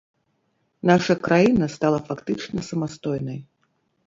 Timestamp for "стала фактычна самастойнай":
1.75-3.39